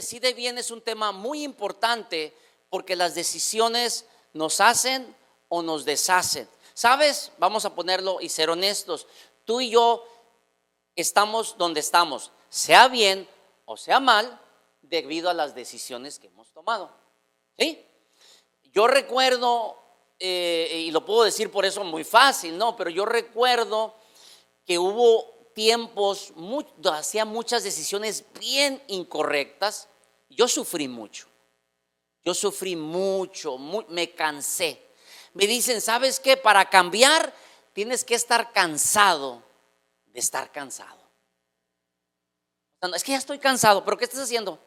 [0.00, 2.34] decide bien es un tema muy importante
[2.70, 5.14] porque las decisiones nos hacen
[5.48, 6.48] o nos deshacen.
[6.72, 7.32] ¿Sabes?
[7.36, 9.06] Vamos a ponerlo y ser honestos.
[9.44, 10.04] Tú y yo
[10.96, 13.28] estamos donde estamos, sea bien
[13.66, 14.40] o sea mal,
[14.80, 16.90] debido a las decisiones que hemos tomado.
[17.58, 17.84] ¿Sí?
[18.72, 19.76] Yo recuerdo,
[20.18, 22.74] eh, y lo puedo decir por eso muy fácil, ¿no?
[22.74, 23.94] Pero yo recuerdo
[24.64, 26.32] que hubo tiempos,
[26.92, 29.88] hacía muchas decisiones bien incorrectas.
[30.30, 31.28] Yo sufrí mucho.
[32.24, 34.80] Yo sufrí mucho, me cansé.
[35.34, 36.36] Me dicen, ¿sabes qué?
[36.36, 37.32] Para cambiar
[37.72, 39.42] tienes que estar cansado
[40.06, 41.00] de estar cansado.
[42.94, 44.58] Es que ya estoy cansado, pero ¿qué estás haciendo?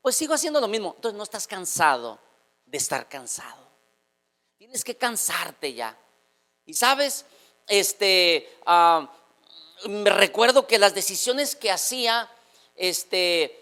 [0.00, 0.92] Pues sigo haciendo lo mismo.
[0.96, 2.18] Entonces no estás cansado
[2.66, 3.62] de estar cansado.
[4.58, 5.96] Tienes que cansarte ya.
[6.66, 7.24] Y sabes,
[7.66, 9.10] este, ah,
[9.86, 12.30] me recuerdo que las decisiones que hacía,
[12.76, 13.61] este,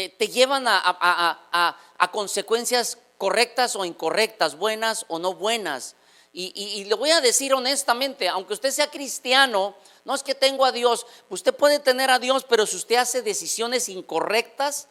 [0.00, 1.76] eh, te llevan a,
[2.12, 5.96] consecuencias correctas o incorrectas, buenas o no buenas.
[6.32, 9.74] Y, y, le voy a decir honestamente, aunque usted sea cristiano,
[10.04, 13.22] no es que tengo a Dios, usted puede tener a Dios, pero si usted hace
[13.22, 14.86] decisiones incorrectas,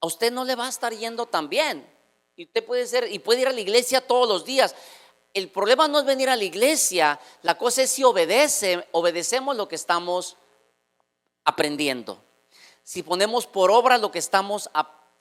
[0.00, 1.88] a usted no le va a estar yendo tan bien.
[2.34, 4.74] Y usted puede ser, y puede ir a la iglesia todos los días.
[5.32, 9.68] El problema no es venir a la iglesia, la cosa es si obedece, obedecemos lo
[9.68, 10.36] que estamos
[11.44, 12.20] aprendiendo.
[12.88, 14.70] Si ponemos por obra lo que estamos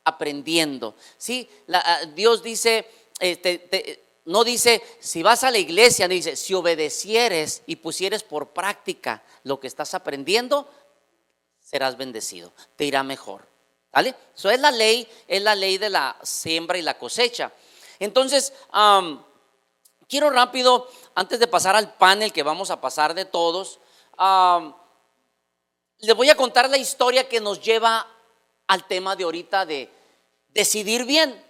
[0.06, 0.96] aprendiendo.
[1.18, 1.50] ¿sí?
[1.73, 7.76] Ah, Dios dice, este, no dice, si vas a la iglesia, dice, si obedecieres y
[7.76, 10.70] pusieres por práctica lo que estás aprendiendo,
[11.60, 13.45] serás bendecido, te irá mejor.
[13.92, 14.16] ¿Vale?
[14.34, 17.52] Eso es la ley, es la ley de la siembra y la cosecha.
[18.00, 18.54] Entonces,
[20.08, 23.82] quiero rápido, antes de pasar al panel que vamos a pasar de todos,
[26.00, 28.08] les voy a contar la historia que nos lleva
[28.67, 29.89] al tema de ahorita de
[30.49, 31.44] decidir bien.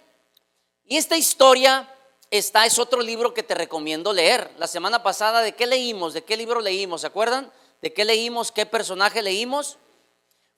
[0.86, 1.92] Y esta historia
[2.30, 4.50] está, es otro libro que te recomiendo leer.
[4.58, 6.14] La semana pasada, ¿de qué leímos?
[6.14, 7.02] ¿De qué libro leímos?
[7.02, 7.52] ¿Se acuerdan?
[7.82, 8.50] ¿De qué leímos?
[8.50, 9.76] ¿Qué personaje leímos?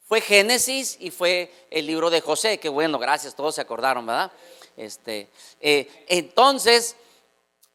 [0.07, 4.33] Fue Génesis y fue el libro de José, que bueno, gracias, todos se acordaron, ¿verdad?
[4.77, 5.29] Este,
[5.61, 6.97] eh, entonces,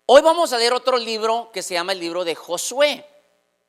[0.06, 3.06] hoy vamos a leer otro libro que se llama el libro de Josué.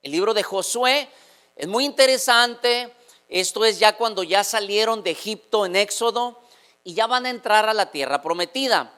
[0.03, 1.09] El libro de Josué
[1.56, 2.93] es muy interesante.
[3.28, 6.39] Esto es ya cuando ya salieron de Egipto en Éxodo
[6.84, 8.93] y ya van a entrar a la tierra prometida.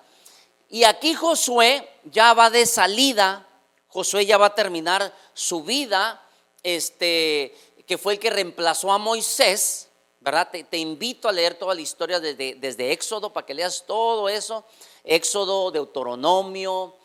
[0.69, 3.47] Y aquí Josué ya va de salida.
[3.87, 6.23] Josué ya va a terminar su vida.
[6.63, 9.89] Este, que fue el que reemplazó a Moisés,
[10.21, 10.51] ¿verdad?
[10.51, 14.65] Te, invito a leer toda la historia desde, desde, Éxodo para que leas todo eso,
[15.05, 16.98] Éxodo, Deuteronomio,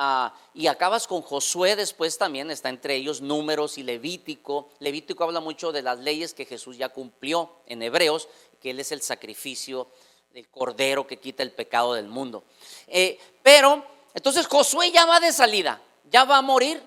[0.00, 4.70] ah, y acabas con Josué después también, está entre ellos Números y Levítico.
[4.80, 8.28] Levítico habla mucho de las leyes que Jesús ya cumplió en Hebreos,
[8.60, 9.88] que Él es el sacrificio
[10.32, 12.44] del cordero que quita el pecado del mundo.
[12.86, 13.84] Eh, pero,
[14.14, 15.80] entonces Josué ya va de salida,
[16.10, 16.82] ya va a morir.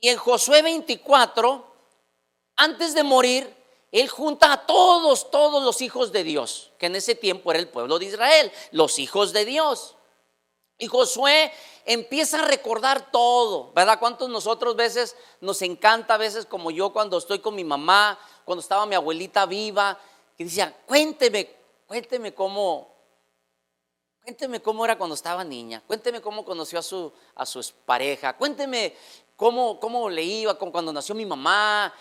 [0.00, 1.70] Y en Josué 24
[2.60, 3.56] antes de morir,
[3.90, 7.68] él junta a todos, todos los hijos de Dios, que en ese tiempo era el
[7.68, 9.96] pueblo de Israel, los hijos de Dios.
[10.80, 11.52] Y Josué
[11.84, 13.98] empieza a recordar todo, ¿verdad?
[14.00, 18.62] ¿Cuántos nosotros veces nos encanta, a veces como yo cuando estoy con mi mamá, cuando
[18.62, 20.00] estaba mi abuelita viva,
[20.38, 21.54] que decía, cuénteme,
[21.86, 22.88] cuénteme cómo,
[24.24, 28.96] cuénteme cómo era cuando estaba niña, cuénteme cómo conoció a su, a su pareja, cuénteme
[29.36, 31.92] cómo, cómo le iba cuando nació mi mamá,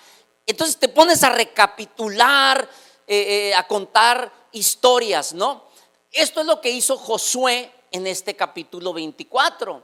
[0.45, 2.67] entonces te pones a recapitular,
[3.05, 5.65] eh, eh, a contar historias, ¿no?
[6.11, 9.83] Esto es lo que hizo Josué en este capítulo 24.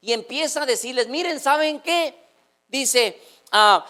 [0.00, 2.18] Y empieza a decirles, miren, ¿saben qué?
[2.68, 3.22] Dice,
[3.52, 3.84] ah,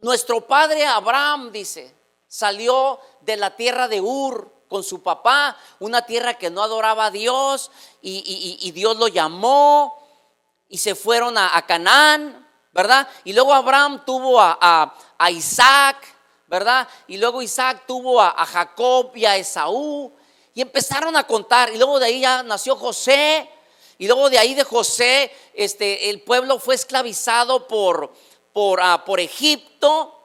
[0.00, 1.94] nuestro padre Abraham, dice,
[2.26, 7.10] salió de la tierra de Ur con su papá, una tierra que no adoraba a
[7.10, 9.98] Dios, y, Dios lo llamó,
[10.68, 12.42] y se fueron a, a Canaán,
[12.72, 13.06] ¿verdad?
[13.24, 14.94] Y luego Abraham tuvo a,
[15.30, 15.96] Isaac,
[16.46, 16.88] ¿verdad?
[17.06, 20.12] Y luego Isaac tuvo a, Jacob y a Esaú.
[20.54, 21.72] Y empezaron a contar.
[21.72, 23.48] Y luego de ahí ya nació José.
[23.98, 28.12] Y luego de ahí de José, este, el pueblo fue esclavizado por,
[28.52, 30.18] por, ah, por Egipto.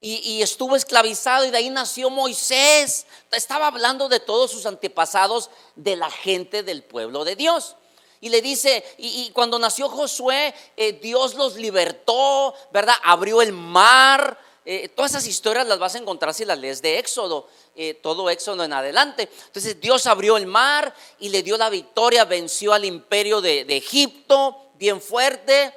[0.00, 3.06] Y, y, estuvo esclavizado y de ahí nació Moisés.
[3.32, 7.76] Estaba hablando de todos sus antepasados, de la gente del pueblo de Dios.
[8.24, 12.94] Y le dice, y, cuando nació Josué, eh, Dios los libertó, ¿verdad?
[13.02, 14.38] Abrió el mar.
[14.66, 18.30] Eh, todas esas historias las vas a encontrar si las lees de Éxodo, eh, todo
[18.30, 19.28] Éxodo en adelante.
[19.46, 24.70] Entonces Dios abrió el mar y le dio la victoria, venció al imperio de, Egipto,
[24.74, 25.74] bien fuerte.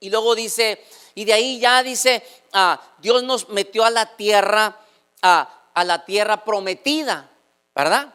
[0.00, 0.82] Y luego dice,
[1.14, 2.22] y de ahí ya dice,
[2.52, 4.80] ah, Dios nos metió a la tierra,
[5.20, 7.30] a la tierra prometida,
[7.74, 8.14] ¿verdad?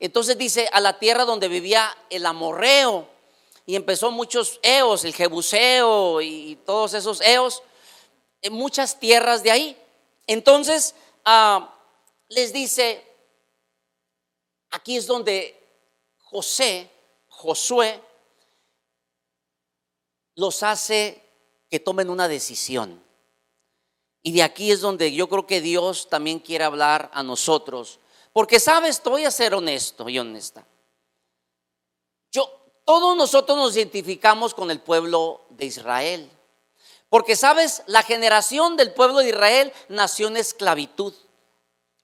[0.00, 3.06] Entonces dice a la tierra donde vivía el amorreo
[3.66, 7.62] y empezó muchos eos, el jebuseo y todos esos eos,
[8.48, 9.76] muchas tierras de ahí.
[10.26, 10.94] Entonces
[11.24, 11.74] ah,
[12.28, 13.04] les dice,
[14.70, 15.60] aquí es donde
[16.18, 16.88] José,
[17.28, 18.00] Josué,
[20.36, 21.22] los hace
[21.68, 23.02] que tomen una decisión.
[24.22, 27.98] Y de aquí es donde yo creo que Dios también quiere hablar a nosotros.
[28.32, 30.66] Porque sabes, voy a ser honesto y honesta.
[32.30, 32.48] Yo,
[32.84, 36.30] todos nosotros nos identificamos con el pueblo de Israel.
[37.10, 41.12] Porque sabes, la generación del pueblo de Israel nació en esclavitud.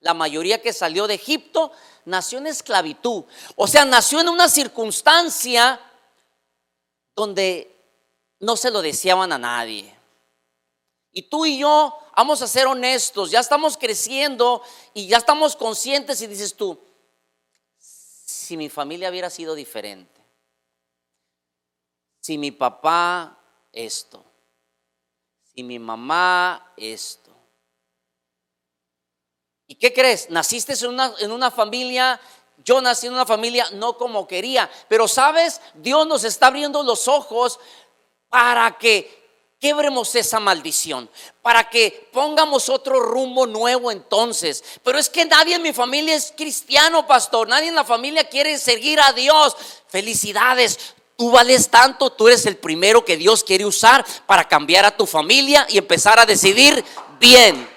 [0.01, 1.71] La mayoría que salió de Egipto
[2.05, 3.23] nació en esclavitud.
[3.55, 5.79] O sea, nació en una circunstancia
[7.15, 7.73] donde
[8.39, 9.97] no se lo deseaban a nadie.
[11.11, 14.61] Y tú y yo vamos a ser honestos, ya estamos creciendo
[14.93, 16.79] y ya estamos conscientes y dices tú,
[17.77, 20.21] si mi familia hubiera sido diferente,
[22.19, 23.39] si mi papá
[23.71, 24.26] esto,
[25.57, 27.31] si mi mamá esto.
[29.65, 30.29] ¿Y qué crees?
[30.29, 32.19] Naciste en una, en una familia
[32.63, 37.07] yo nací en una familia no como quería, pero sabes, Dios nos está abriendo los
[37.07, 37.59] ojos
[38.29, 39.25] para que
[39.59, 41.09] quebremos esa maldición,
[41.41, 44.63] para que pongamos otro rumbo nuevo entonces.
[44.83, 48.57] Pero es que nadie en mi familia es cristiano, pastor, nadie en la familia quiere
[48.57, 49.55] seguir a Dios.
[49.87, 54.95] Felicidades, Tú vales tanto, tú eres el primero que Dios quiere usar para cambiar a
[54.95, 56.85] tu familia y empezar a decidir
[57.19, 57.67] bien.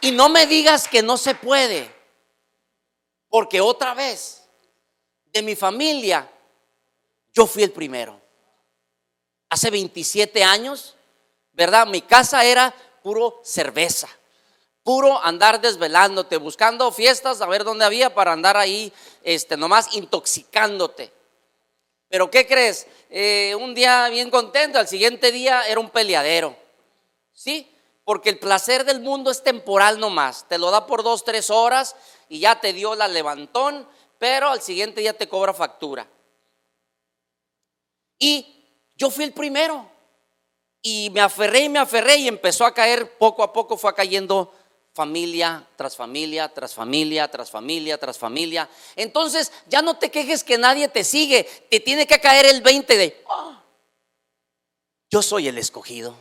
[0.00, 1.92] Y no me digas que no se puede,
[3.28, 4.44] porque otra vez,
[5.26, 6.30] de mi familia,
[7.32, 8.20] yo fui el primero.
[9.48, 10.94] Hace 27 años,
[11.52, 11.86] ¿verdad?
[11.88, 12.72] Mi casa era
[13.02, 14.08] puro cerveza
[14.82, 18.92] puro andar desvelándote, buscando fiestas, a ver dónde había para andar ahí,
[19.22, 21.12] este, nomás intoxicándote.
[22.08, 22.86] Pero ¿qué crees?
[23.08, 26.56] Eh, un día bien contento, al siguiente día era un peleadero.
[27.32, 27.68] ¿Sí?
[28.04, 30.46] Porque el placer del mundo es temporal nomás.
[30.48, 31.96] Te lo da por dos, tres horas
[32.28, 33.88] y ya te dio la levantón,
[34.18, 36.06] pero al siguiente día te cobra factura.
[38.18, 39.90] Y yo fui el primero.
[40.82, 44.52] Y me aferré y me aferré y empezó a caer, poco a poco fue cayendo
[44.92, 48.68] familia tras familia, tras familia, tras familia, tras familia.
[48.96, 52.96] Entonces ya no te quejes que nadie te sigue, te tiene que caer el 20
[52.96, 53.62] de, ah,
[55.10, 56.14] yo soy el escogido,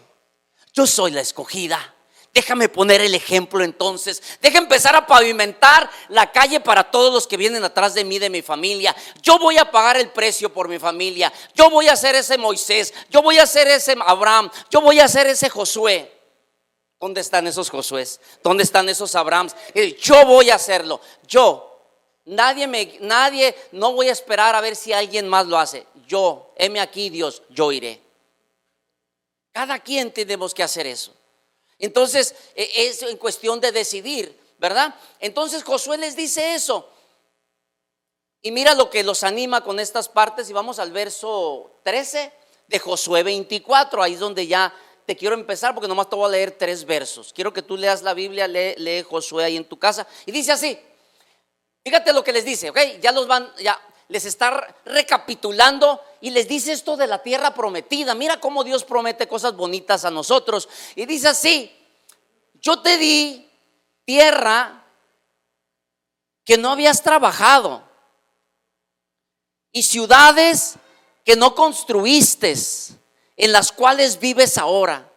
[0.73, 1.95] yo soy la escogida.
[2.33, 4.23] Déjame poner el ejemplo entonces.
[4.41, 8.29] Deja empezar a pavimentar la calle para todos los que vienen atrás de mí, de
[8.29, 8.95] mi familia.
[9.21, 11.31] Yo voy a pagar el precio por mi familia.
[11.53, 12.93] Yo voy a ser ese Moisés.
[13.09, 14.49] Yo voy a ser ese Abraham.
[14.69, 16.20] Yo voy a ser ese Josué.
[17.01, 18.07] ¿Dónde están esos Josué?
[18.43, 19.55] ¿Dónde están esos Abrahams?
[19.99, 21.01] Yo voy a hacerlo.
[21.27, 21.67] Yo.
[22.25, 25.87] Nadie me, nadie, no voy a esperar a ver si alguien más lo hace.
[26.05, 27.99] Yo, heme aquí, Dios, yo iré.
[29.51, 31.11] Cada quien tenemos que hacer eso.
[31.79, 34.93] Entonces, e, es en cuestión de decidir, ¿verdad?
[35.19, 36.87] Entonces Josué les dice eso.
[38.43, 40.47] Y mira lo que los anima con estas partes.
[40.51, 42.31] Y vamos al verso 13
[42.67, 44.03] de Josué 24.
[44.03, 44.71] Ahí es donde ya
[45.15, 47.33] quiero empezar porque nomás te voy a leer tres versos.
[47.33, 50.07] Quiero que tú leas la Biblia, lee, lee Josué ahí en tu casa.
[50.25, 50.77] Y dice así,
[51.83, 52.77] fíjate lo que les dice, ¿ok?
[53.01, 58.13] Ya los van, ya les está recapitulando y les dice esto de la tierra prometida.
[58.13, 60.67] Mira cómo Dios promete cosas bonitas a nosotros.
[60.95, 61.71] Y dice así,
[62.55, 63.49] yo te di
[64.03, 64.83] tierra
[66.43, 67.83] que no habías trabajado
[69.71, 70.75] y ciudades
[71.23, 72.55] que no construiste
[73.35, 75.11] en las cuales vives ahora.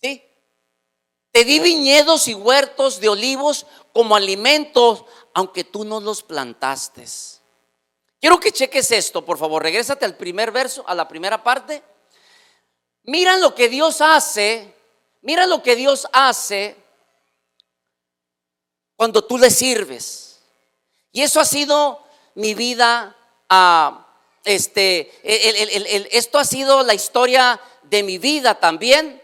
[0.00, 0.22] ¿Sí?
[1.30, 7.06] Te di viñedos y huertos de olivos como alimentos, aunque tú no los plantaste.
[8.20, 9.62] Quiero que cheques esto, por favor.
[9.62, 11.82] Regrésate al primer verso, a la primera parte.
[13.04, 14.74] Mira lo que Dios hace.
[15.22, 16.76] Mira lo que Dios hace
[18.96, 20.40] cuando tú le sirves.
[21.12, 23.16] Y eso ha sido mi vida
[23.48, 24.07] a
[24.44, 25.10] este,
[26.16, 29.22] esto ha sido la historia de mi vida también.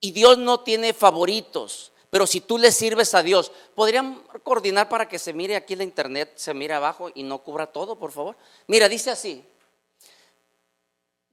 [0.00, 1.92] Y Dios no tiene favoritos.
[2.10, 5.84] Pero si tú le sirves a Dios, ¿podrían coordinar para que se mire aquí la
[5.84, 8.36] internet, se mire abajo y no cubra todo, por favor?
[8.68, 9.44] Mira, dice así.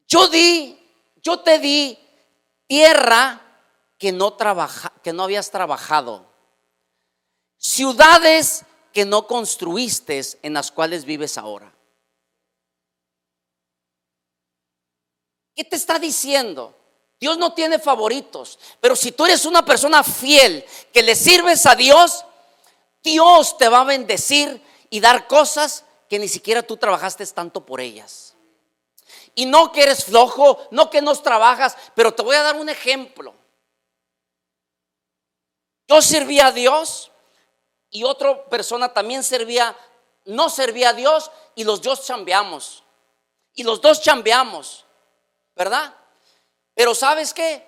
[0.08, 0.78] Yo di,
[1.22, 1.98] yo te di
[2.68, 3.42] tierra
[3.98, 6.26] que no trabaja, que no habías trabajado.
[7.58, 11.74] Ciudades que no construiste en las cuales vives ahora.
[15.56, 16.76] ¿Qué te está diciendo?
[17.20, 21.76] Dios no tiene favoritos, pero si tú eres una persona fiel que le sirves a
[21.76, 22.26] Dios,
[23.02, 27.82] Dios te va a bendecir y dar cosas que ni siquiera tú trabajaste tanto por
[27.82, 28.36] ellas.
[29.36, 32.70] Y no que eres flojo, no que no trabajas, pero te voy a dar un
[32.70, 33.34] ejemplo.
[35.88, 37.12] Yo servía a Dios
[37.90, 39.76] y otra persona también servía,
[40.26, 42.84] no servía a Dios y los dos chambeamos.
[43.56, 44.86] Y los dos chambeamos,
[45.56, 45.94] ¿verdad?
[46.74, 47.68] Pero ¿sabes qué?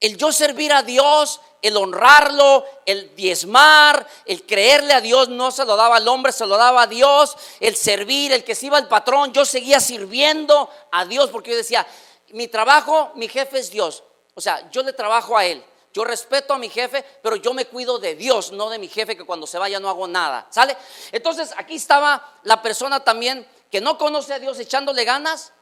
[0.00, 5.64] El yo servir a Dios, el honrarlo, el diezmar, el creerle a Dios, no se
[5.64, 8.78] lo daba al hombre, se lo daba a Dios, el servir, el que se iba
[8.78, 11.86] al patrón, yo seguía sirviendo a Dios porque yo decía,
[12.30, 14.02] mi trabajo, mi jefe es Dios.
[14.34, 15.64] O sea, yo le trabajo a Él.
[15.92, 19.16] Yo respeto a mi jefe, pero yo me cuido de Dios, no de mi jefe
[19.16, 20.46] que cuando se vaya no hago nada.
[20.50, 20.76] ¿Sale?
[21.12, 25.52] Entonces aquí estaba la persona también que no conoce a Dios echándole ganas,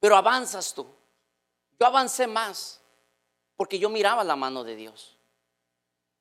[0.00, 0.86] pero avanzas tú.
[1.78, 2.80] Yo avancé más
[3.56, 5.18] porque yo miraba la mano de Dios.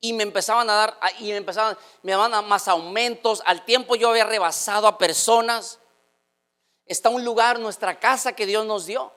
[0.02, 3.42] Y me empezaban a dar, y me empezaban, me daban más aumentos.
[3.46, 5.80] Al tiempo yo había rebasado a personas.
[6.86, 9.14] Está un lugar, nuestra casa que Dios nos dio.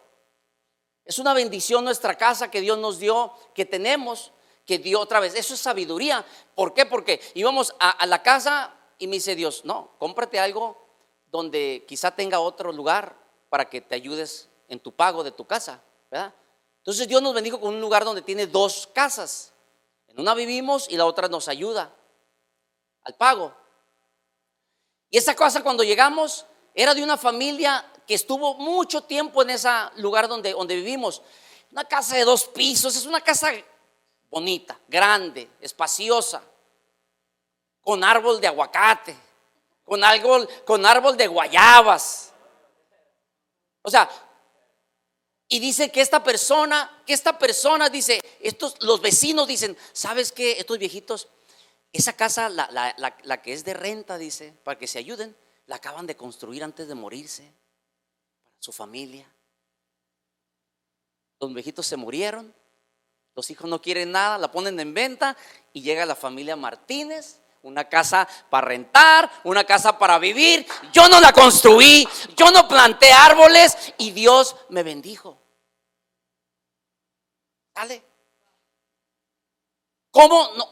[1.04, 4.32] Es una bendición nuestra casa que Dios nos dio, que tenemos,
[4.64, 5.34] que dio otra vez.
[5.34, 6.24] Eso es sabiduría.
[6.54, 6.86] ¿Por qué?
[6.86, 10.80] Porque íbamos a, a la casa y me dice Dios, no, cómprate algo
[11.26, 13.16] donde quizá tenga otro lugar
[13.48, 16.32] para que te ayudes en tu pago de tu casa, ¿verdad?
[16.78, 19.52] Entonces Dios nos bendijo con un lugar donde tiene dos casas.
[20.08, 21.94] En una vivimos y la otra nos ayuda
[23.04, 23.54] al pago.
[25.10, 29.68] Y esa casa cuando llegamos era de una familia que estuvo mucho tiempo en ese
[29.96, 31.20] lugar donde, donde vivimos.
[31.70, 33.52] Una casa de dos pisos, es una casa
[34.30, 36.42] bonita, grande, espaciosa,
[37.82, 39.14] con árbol de aguacate,
[39.84, 42.32] con árbol, con árbol de guayabas.
[43.82, 44.08] O sea,
[45.52, 50.52] y dice que esta persona, que esta persona dice, estos, los vecinos dicen, ¿sabes qué?
[50.52, 51.28] Estos viejitos,
[51.92, 55.76] esa casa, la, la, la que es de renta, dice, para que se ayuden, la
[55.76, 57.52] acaban de construir antes de morirse
[58.60, 59.30] su familia.
[61.38, 62.54] Los viejitos se murieron,
[63.34, 65.36] los hijos no quieren nada, la ponen en venta
[65.74, 70.66] y llega la familia Martínez, una casa para rentar, una casa para vivir.
[70.94, 75.41] Yo no la construí, yo no planté árboles y Dios me bendijo.
[77.74, 78.02] ¿Sale?
[80.10, 80.52] ¿Cómo?
[80.56, 80.68] No,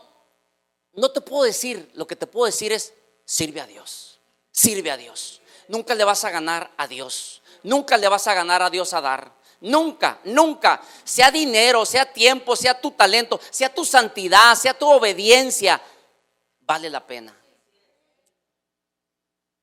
[0.95, 2.93] no te puedo decir, lo que te puedo decir es,
[3.25, 5.41] sirve a Dios, sirve a Dios.
[5.69, 9.01] Nunca le vas a ganar a Dios nunca le vas a ganar a Dios a
[9.01, 9.33] dar.
[9.61, 10.81] Nunca, nunca.
[11.05, 15.81] Sea dinero, sea tiempo, sea tu talento, sea tu santidad, sea tu obediencia.
[16.61, 17.37] Vale la pena.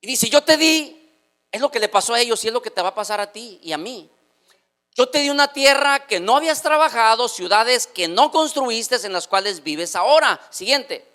[0.02, 1.12] Y dice, yo te di,
[1.52, 3.20] es lo que le pasó a ellos y es lo que te va a pasar
[3.20, 4.10] a ti y a mí.
[4.98, 9.28] Yo te di una tierra que no habías trabajado, ciudades que no construiste en las
[9.28, 10.42] cuales vives ahora.
[10.50, 11.08] Siguiente.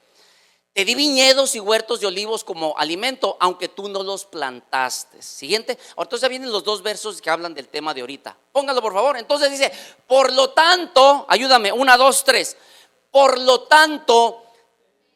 [0.72, 5.20] Te di viñedos y huertos de olivos como alimento, aunque tú no los plantaste.
[5.20, 5.76] Siguiente.
[5.98, 8.36] Entonces vienen los dos versos que hablan del tema de ahorita.
[8.52, 9.16] Póngalo por favor.
[9.18, 9.72] Entonces dice,
[10.06, 12.56] por lo tanto, ayúdame, una, dos, tres.
[13.10, 14.44] Por lo tanto,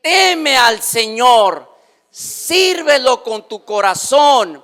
[0.03, 1.73] teme al Señor,
[2.11, 4.63] sírvelo con tu corazón,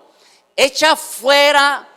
[0.56, 1.91] echa fuera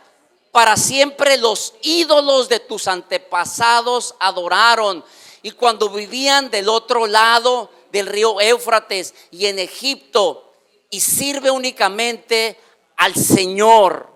[0.56, 5.04] para siempre los ídolos de tus antepasados adoraron.
[5.42, 10.50] Y cuando vivían del otro lado, del río Éufrates y en Egipto
[10.88, 12.58] y sirve únicamente
[12.96, 14.10] al Señor.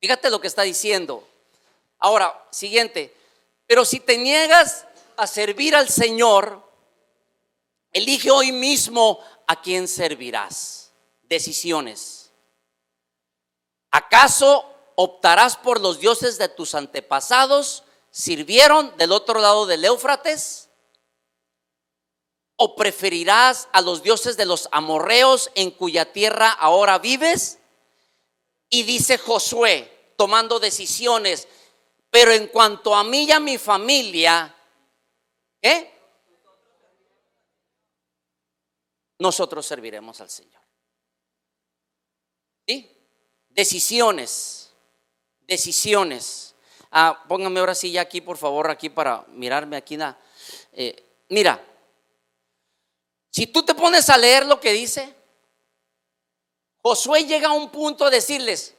[0.00, 1.22] Fíjate lo que está diciendo.
[1.98, 3.14] Ahora, siguiente.
[3.66, 4.86] Pero si te niegas
[5.18, 6.66] a servir al Señor,
[7.92, 10.92] elige hoy mismo a quién servirás.
[11.24, 12.30] Decisiones.
[13.90, 17.84] ¿Acaso optarás por los dioses de tus antepasados?
[18.10, 20.68] ¿Sirvieron del otro lado del Éufrates?
[22.56, 27.58] ¿O preferirás a los dioses de los amorreos en cuya tierra ahora vives?
[28.70, 31.48] Y dice Josué, tomando decisiones,
[32.10, 34.54] pero en cuanto a mí y a mi familia,
[35.60, 35.92] ¿qué?
[39.18, 40.62] Nosotros serviremos al Señor.
[42.66, 42.90] ¿Sí?
[43.48, 44.63] Decisiones,
[45.46, 46.54] decisiones.
[46.90, 49.98] Ah, póngame ahora sí ya aquí, por favor, aquí para mirarme aquí.
[50.72, 51.62] Eh, mira,
[53.30, 55.14] si tú te pones a leer lo que dice,
[56.82, 58.74] Josué llega a un punto de decirles,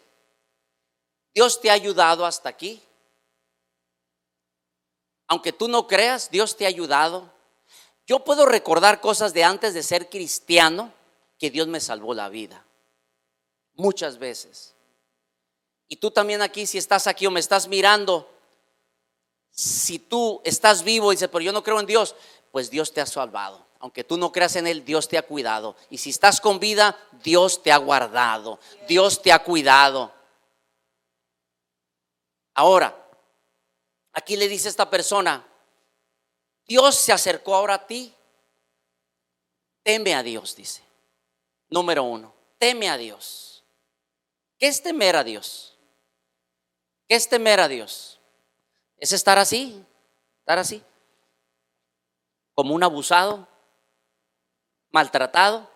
[1.34, 2.82] Dios te ha ayudado hasta aquí.
[5.28, 7.34] Aunque tú no creas, Dios te ha ayudado.
[8.06, 10.94] Yo puedo recordar cosas de antes de ser cristiano
[11.40, 12.64] que Dios me salvó la vida.
[13.74, 14.75] Muchas veces.
[15.88, 18.30] Y tú también aquí, si estás aquí o me estás mirando,
[19.52, 22.16] si tú estás vivo y dices, pero yo no creo en Dios,
[22.52, 23.66] pues Dios te ha salvado.
[23.80, 25.76] Aunque tú no creas en Él, Dios te ha cuidado.
[25.90, 28.60] Y si estás con vida, Dios te ha guardado.
[28.88, 30.12] Dios te ha cuidado.
[32.56, 32.96] Ahora,
[34.12, 35.46] aquí le dice esta persona,
[36.66, 38.14] Dios se acercó ahora a ti.
[39.84, 40.84] Teme a Dios, dice.
[41.70, 43.64] Número uno, teme a Dios.
[44.58, 45.75] ¿Qué es temer a Dios?
[47.08, 48.20] ¿Qué es temer a Dios?
[48.98, 49.86] Es estar así,
[50.40, 50.84] estar así,
[52.54, 53.48] como un abusado,
[54.92, 55.70] maltratado.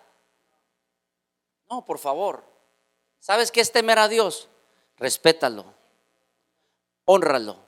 [1.68, 2.44] No, por favor.
[3.20, 4.48] ¿Sabes qué es temer a Dios?
[4.96, 5.74] Respétalo,
[7.04, 7.58] honralo.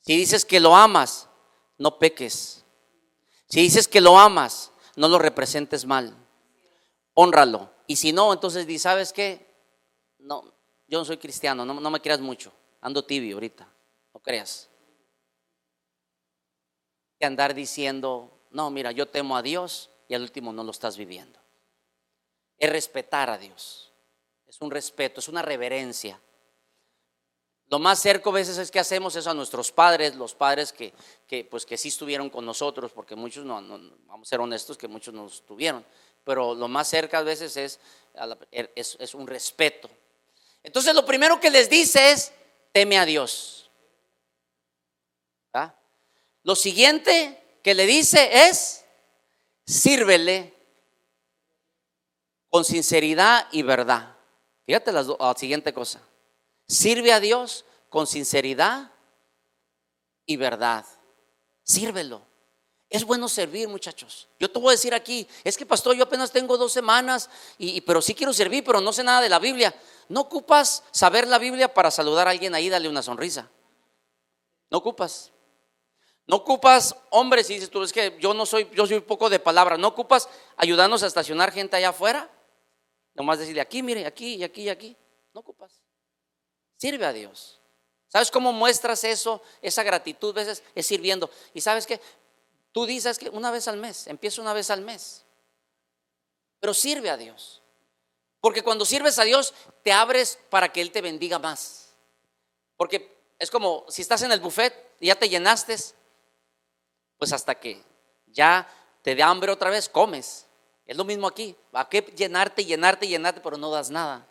[0.00, 1.28] Si dices que lo amas,
[1.78, 2.64] no peques.
[3.48, 6.16] Si dices que lo amas, no lo representes mal.
[7.14, 7.70] Honralo.
[7.86, 9.46] Y si no, entonces di, ¿sabes qué?
[10.18, 10.53] No,
[10.94, 12.52] yo no soy cristiano, no, me creas mucho.
[12.80, 13.66] Ando tibio ahorita,
[14.14, 14.68] no creas.
[17.18, 20.96] Que andar diciendo, no, mira, yo temo a Dios y al último no lo estás
[20.96, 21.40] viviendo.
[22.58, 23.92] Es respetar a Dios.
[24.46, 26.20] Es un respeto, es una reverencia.
[27.66, 30.92] Lo más cerca a veces es que hacemos eso a nuestros padres, los padres que,
[31.50, 33.54] pues que sí estuvieron con nosotros, porque muchos no,
[34.06, 35.84] vamos a ser honestos que muchos no estuvieron,
[36.22, 37.80] pero lo más cerca a veces es,
[38.76, 39.90] es, un respeto.
[40.64, 42.32] Entonces lo primero que les dice es,
[42.72, 43.52] teme a Dios.
[46.42, 48.84] Lo siguiente que le dice es,
[49.66, 50.54] sírvele
[52.50, 54.14] con sinceridad y verdad.
[54.66, 56.02] Fíjate la siguiente cosa.
[56.68, 58.92] Sirve a Dios con sinceridad
[60.26, 60.84] y verdad.
[61.62, 62.26] Sírvelo.
[62.94, 64.28] Es bueno servir, muchachos.
[64.38, 67.80] Yo te voy a decir aquí, es que pastor, yo apenas tengo dos semanas, y,
[67.80, 69.74] pero sí quiero servir, pero no sé nada de la Biblia.
[70.08, 73.50] No ocupas saber la Biblia para saludar a alguien ahí, darle una sonrisa.
[74.70, 75.32] No ocupas.
[76.28, 79.40] No ocupas, hombre, si dices tú, es que yo no soy, yo soy poco de
[79.40, 82.30] palabra, no ocupas ayudarnos a estacionar gente allá afuera.
[83.14, 84.96] Nomás decirle aquí, mire, aquí y aquí y aquí.
[85.32, 85.82] No ocupas.
[86.76, 87.60] Sirve a Dios.
[88.06, 89.42] ¿Sabes cómo muestras eso?
[89.60, 91.28] Esa gratitud veces es sirviendo.
[91.52, 92.00] Y sabes que
[92.74, 95.24] tú dices que una vez al mes, empieza una vez al mes.
[96.58, 97.62] Pero sirve a Dios.
[98.40, 101.94] Porque cuando sirves a Dios, te abres para que Él te bendiga más.
[102.76, 105.76] Porque es como si estás en el buffet y ya te llenaste,
[107.16, 107.80] pues hasta que
[108.26, 108.68] ya
[109.02, 110.46] te dé hambre otra vez, comes.
[110.84, 111.56] Es lo mismo aquí.
[111.72, 114.26] ¿A qué llenarte, llenarte, llenarte, pero no das nada?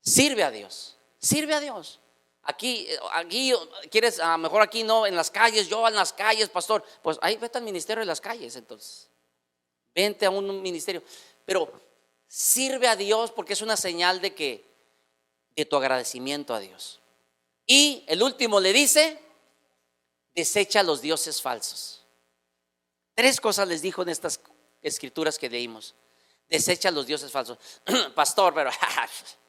[0.00, 0.96] Sirve a Dios.
[1.18, 1.98] Sirve a Dios.
[2.48, 3.52] Aquí, aquí,
[3.90, 6.84] quieres, a mejor aquí no, en las calles, yo en las calles, pastor.
[7.02, 9.10] Pues ahí vete al ministerio de las calles, entonces.
[9.94, 11.02] Vente a un ministerio.
[11.44, 11.72] Pero
[12.28, 14.64] sirve a Dios porque es una señal de que,
[15.56, 17.00] de tu agradecimiento a Dios.
[17.66, 19.18] Y el último le dice,
[20.34, 22.04] desecha los dioses falsos.
[23.14, 24.38] Tres cosas les dijo en estas
[24.82, 25.94] escrituras que leímos.
[26.48, 27.58] Desecha los dioses falsos.
[28.14, 28.70] Pastor, pero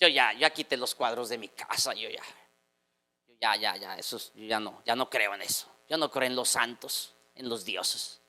[0.00, 2.22] Yo ya, ya quité los cuadros de mi casa, yo ya,
[3.26, 5.66] yo ya, ya, ya, eso, yo ya no, ya no creo en eso.
[5.88, 8.20] Yo no creo en los santos, en los dioses.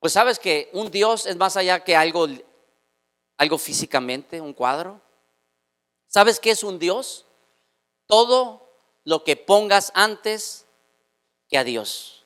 [0.00, 2.26] Pues sabes que un Dios es más allá que algo,
[3.36, 5.00] algo físicamente, un cuadro.
[6.06, 7.26] ¿Sabes qué es un Dios?
[8.06, 8.68] Todo
[9.04, 10.66] lo que pongas antes
[11.48, 12.24] que a Dios.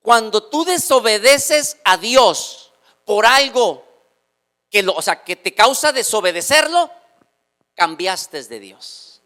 [0.00, 2.72] Cuando tú desobedeces a Dios
[3.04, 3.87] por algo
[4.70, 6.90] que lo, o sea, que te causa desobedecerlo,
[7.74, 9.22] cambiaste de Dios.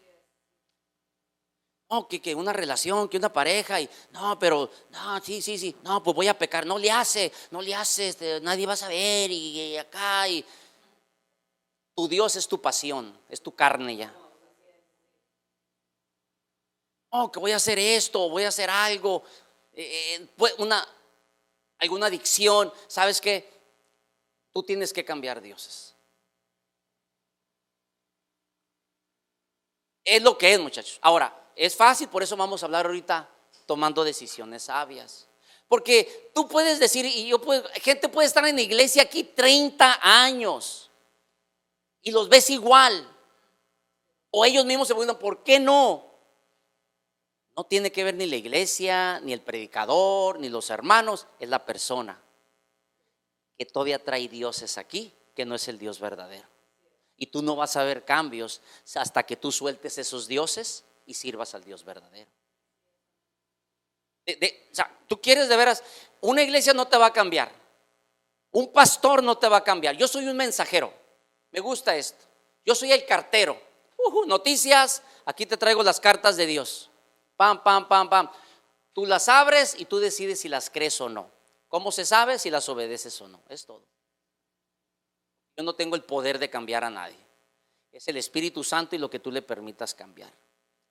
[1.89, 5.75] No, que, que, una relación, que una pareja, y no, pero, no, sí, sí, sí,
[5.83, 8.77] no, pues voy a pecar, no le hace, no le hace, este, nadie va a
[8.77, 10.43] saber, y, acá, y
[11.95, 14.13] tu Dios es tu pasión, es tu carne ya.
[17.09, 19.23] Oh, que voy a hacer esto, voy a hacer algo,
[19.73, 20.87] eh, eh, una,
[21.77, 23.52] alguna adicción, ¿sabes qué?
[24.53, 25.95] Tú tienes que cambiar dioses.
[30.03, 30.99] Es lo que es, muchachos.
[31.01, 33.27] Ahora, es fácil, por eso vamos a hablar ahorita
[33.65, 35.27] tomando decisiones sabias.
[35.67, 39.99] Porque tú puedes decir, y yo puedo, gente puede estar en la iglesia aquí 30
[40.01, 40.91] años
[42.03, 43.09] y los ves igual.
[44.29, 46.11] O ellos mismos se preguntan, ¿por qué no?
[47.55, 51.65] No tiene que ver ni la iglesia, ni el predicador, ni los hermanos, es la
[51.65, 52.22] persona
[53.57, 56.47] que todavía trae dioses aquí, que no es el Dios verdadero.
[57.17, 58.61] Y tú no vas a ver cambios
[58.95, 62.29] hasta que tú sueltes esos dioses y sirvas al Dios verdadero.
[64.27, 65.83] o sea, tú quieres de veras,
[66.21, 67.51] una iglesia no te va a cambiar,
[68.51, 69.95] un pastor no te va a cambiar.
[69.95, 70.93] Yo soy un mensajero,
[71.51, 72.25] me gusta esto.
[72.65, 73.59] Yo soy el cartero.
[73.97, 76.89] Uh, noticias, aquí te traigo las cartas de Dios.
[77.35, 78.29] Pam, pam, pam, pam.
[78.93, 81.29] Tú las abres y tú decides si las crees o no.
[81.73, 83.41] ¿Cómo se sabe si las obedeces o no?
[83.49, 83.81] Es todo.
[85.57, 87.17] Yo no tengo el poder de cambiar a nadie.
[87.91, 90.31] Es el Espíritu Santo y lo que tú le permitas cambiar.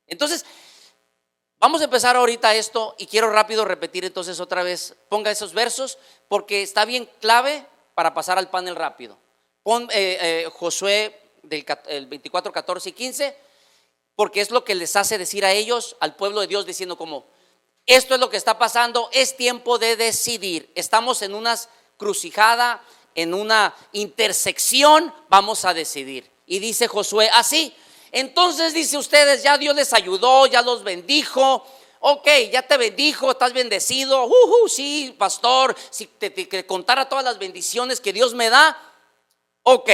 [0.08, 0.44] Entonces,
[1.60, 4.96] vamos a empezar ahorita esto y quiero rápido repetir entonces otra vez.
[5.08, 7.64] Ponga esos versos porque está bien clave
[7.94, 9.16] para pasar al panel rápido.
[9.62, 13.36] Pon eh, eh, Josué del el 24, 14 y 15,
[14.16, 17.26] porque es lo que les hace decir a ellos, al pueblo de Dios, diciendo como,
[17.86, 20.70] esto es lo que está pasando, es tiempo de decidir.
[20.74, 21.58] Estamos en una
[21.96, 22.82] crucijada,
[23.14, 26.30] en una intersección, vamos a decidir.
[26.46, 27.74] Y dice Josué, así.
[28.12, 31.66] Entonces dice ustedes, ya Dios les ayudó, ya los bendijo.
[32.00, 34.26] Ok, ya te bendijo, estás bendecido.
[34.26, 38.76] Uh, sí, pastor, si te, te contara todas las bendiciones que Dios me da.
[39.62, 39.90] Ok,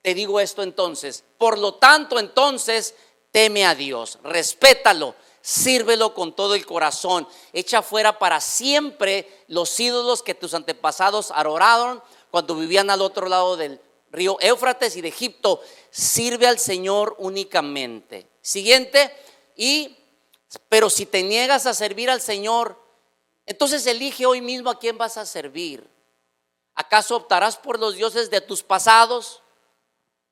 [0.00, 1.24] te digo esto entonces.
[1.38, 2.94] Por lo tanto, entonces,
[3.32, 7.28] teme a Dios, respétalo, sírvelo con todo el corazón.
[7.52, 13.56] Echa fuera para siempre los ídolos que tus antepasados adoraron cuando vivían al otro lado
[13.56, 15.60] del río Éufrates y de Egipto.
[15.90, 18.26] Sirve al Señor únicamente.
[18.40, 19.14] Siguiente,
[19.56, 19.98] y
[20.68, 22.80] pero si te niegas a servir al Señor,
[23.46, 25.88] entonces elige hoy mismo a quién vas a servir.
[26.74, 29.42] ¿Acaso optarás por los dioses de tus pasados?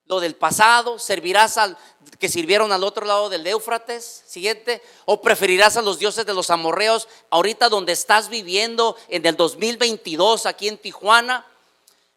[0.06, 1.76] Lo del pasado, servirás al
[2.18, 6.50] que sirvieron al otro lado del Éufrates, siguiente, o preferirás a los dioses de los
[6.50, 11.46] amorreos ahorita donde estás viviendo en el 2022 aquí en Tijuana.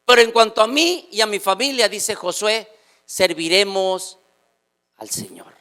[0.06, 2.68] Pero en cuanto a mí y a mi familia, dice Josué,
[3.06, 4.18] serviremos
[4.98, 5.54] al Señor.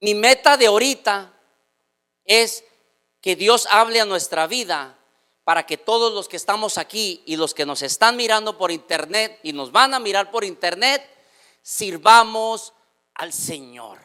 [0.00, 1.32] Mi meta de ahorita
[2.24, 2.62] es
[3.20, 4.98] que Dios hable a nuestra vida
[5.44, 9.38] para que todos los que estamos aquí y los que nos están mirando por internet
[9.42, 11.02] y nos van a mirar por internet,
[11.62, 12.72] sirvamos
[13.14, 13.98] al Señor.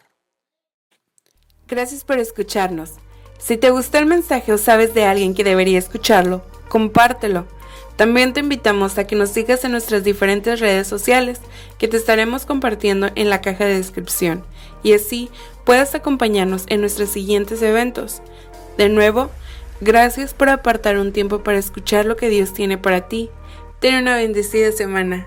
[1.67, 2.91] Gracias por escucharnos.
[3.37, 7.47] Si te gustó el mensaje o sabes de alguien que debería escucharlo, compártelo.
[7.95, 11.39] También te invitamos a que nos sigas en nuestras diferentes redes sociales
[11.77, 14.45] que te estaremos compartiendo en la caja de descripción
[14.83, 15.29] y así
[15.65, 18.21] puedas acompañarnos en nuestros siguientes eventos.
[18.77, 19.29] De nuevo,
[19.81, 23.29] Gracias por apartar un tiempo para escuchar lo que Dios tiene para ti.
[23.79, 25.25] Ten una bendecida semana.